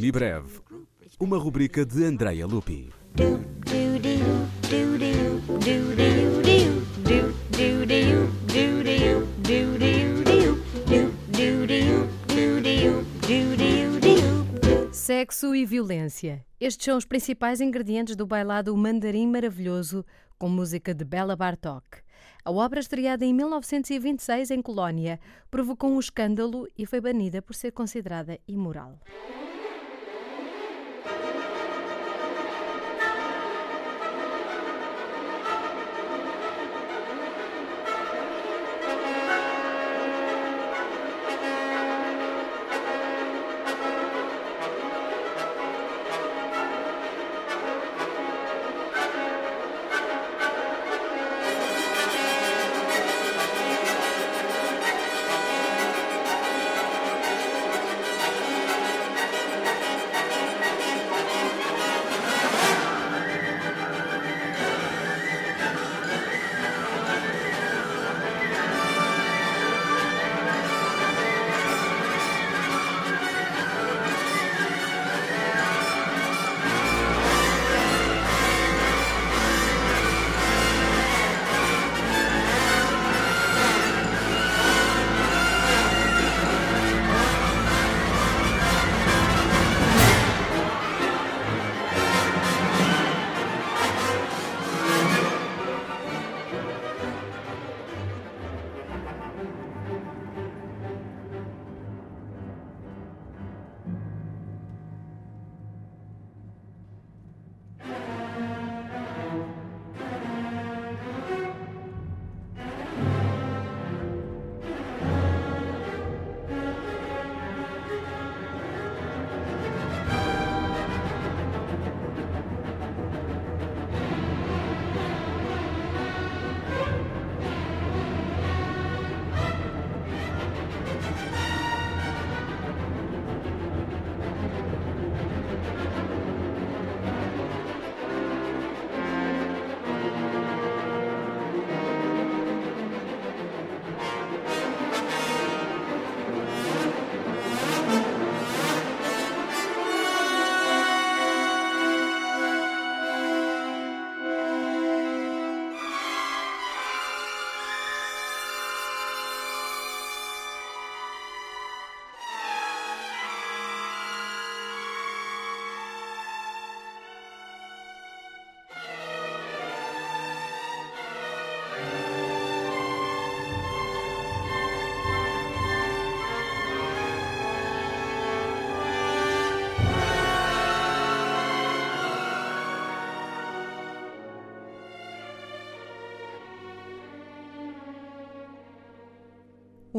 [0.00, 0.60] Semibreve,
[1.20, 2.88] uma rubrica de Andrea Lupi.
[14.90, 16.46] Sexo e violência.
[16.58, 20.02] Estes são os principais ingredientes do bailado Mandarim Maravilhoso,
[20.38, 21.98] com música de Bela Bartok.
[22.42, 27.72] A obra, estreada em 1926 em Colónia, provocou um escândalo e foi banida por ser
[27.72, 28.98] considerada imoral.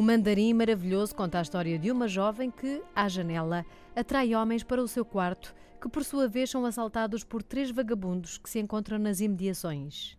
[0.01, 3.63] O Mandarim Maravilhoso conta a história de uma jovem que, à janela,
[3.95, 8.39] atrai homens para o seu quarto, que por sua vez são assaltados por três vagabundos
[8.39, 10.17] que se encontram nas imediações.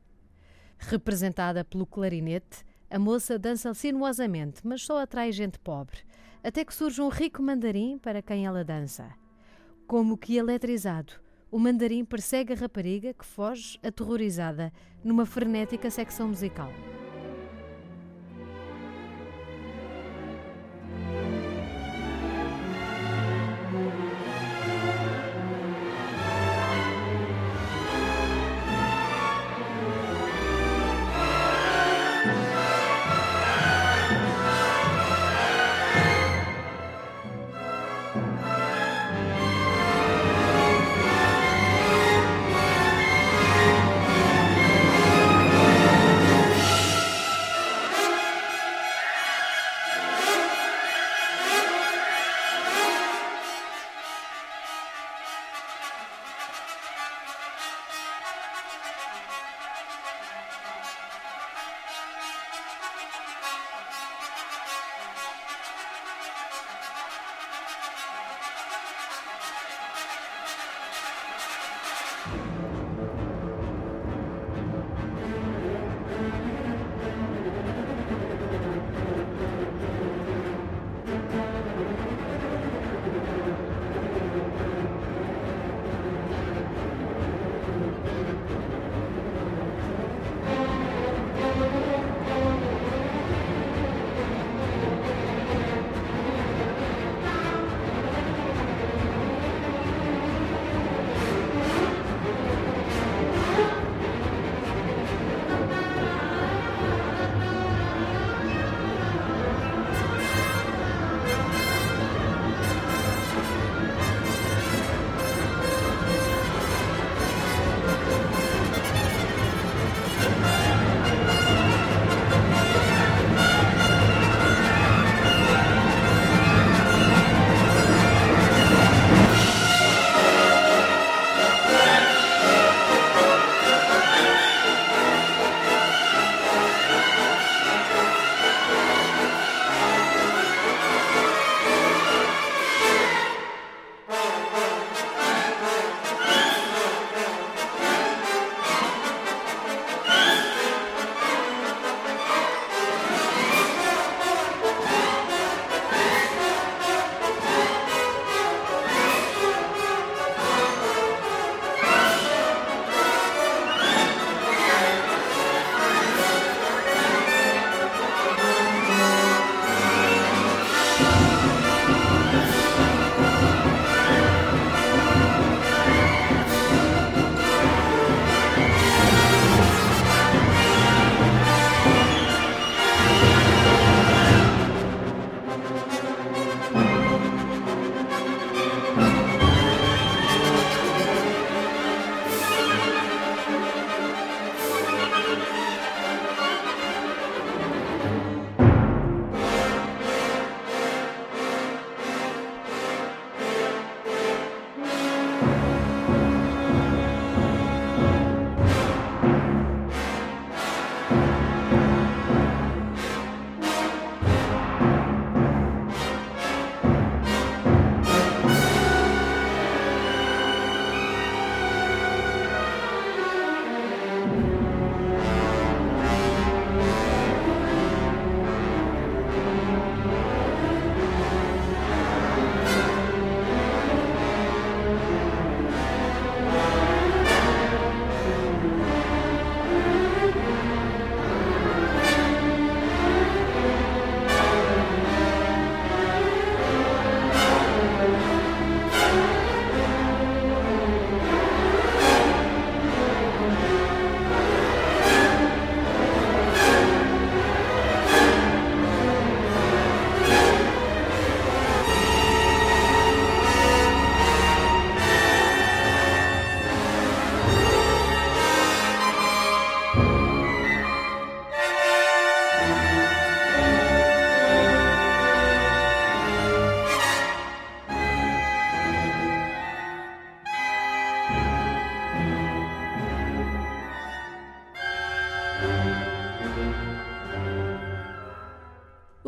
[0.79, 5.99] Representada pelo clarinete, a moça dança sinuosamente, mas só atrai gente pobre,
[6.45, 9.13] até que surge um rico mandarim para quem ela dança.
[9.89, 11.15] Como que eletrizado,
[11.51, 14.73] o mandarim persegue a rapariga que foge, aterrorizada,
[15.03, 16.71] numa frenética secção musical.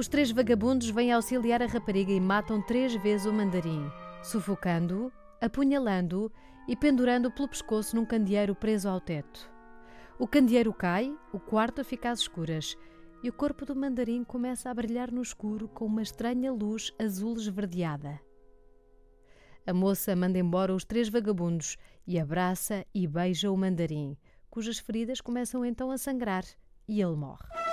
[0.05, 3.91] Os três vagabundos vêm auxiliar a rapariga e matam três vezes o mandarim,
[4.23, 6.31] sufocando-o, apunhalando-o
[6.69, 9.51] e pendurando-o pelo pescoço num candeeiro preso ao teto.
[10.19, 12.77] O candeeiro cai, o quarto fica às escuras
[13.23, 17.39] e o corpo do mandarim começa a brilhar no escuro com uma estranha luz azul
[17.39, 18.21] esverdeada.
[19.67, 24.19] A moça manda embora os três vagabundos e abraça e beija o mandarim,
[24.51, 26.45] cujas feridas começam então a sangrar
[26.87, 27.64] e ele morre.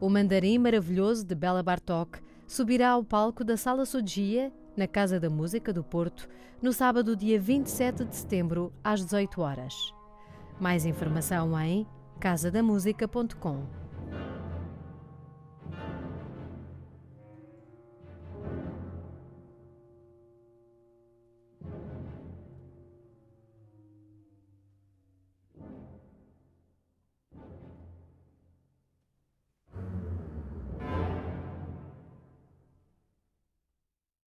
[0.00, 5.28] O Mandarim Maravilhoso de Bela Bartok subirá ao palco da Sala Sodia, na Casa da
[5.28, 6.26] Música do Porto,
[6.62, 9.74] no sábado, dia 27 de setembro, às 18 horas.
[10.58, 11.86] Mais informação em
[12.18, 13.79] casadamusica.com.